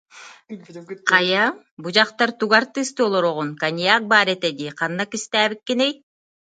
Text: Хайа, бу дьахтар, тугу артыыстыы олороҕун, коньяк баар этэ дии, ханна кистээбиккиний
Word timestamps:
Хайа, 1.11 1.43
бу 1.81 1.87
дьахтар, 1.95 2.29
тугу 2.39 2.55
артыыстыы 2.61 3.03
олороҕун, 3.07 3.49
коньяк 3.61 4.01
баар 4.11 4.27
этэ 4.35 4.49
дии, 4.57 4.75
ханна 4.77 5.05
кистээбиккиний 5.11 5.93